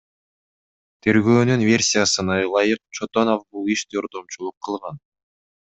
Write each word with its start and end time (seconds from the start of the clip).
Тергөөнүн 1.07 1.65
версиясына 1.71 2.39
ылайык, 2.47 2.81
Чотонов 2.99 3.47
бул 3.51 3.73
иште 3.77 4.03
ортомчулук 4.05 4.63
кылган. 4.69 5.05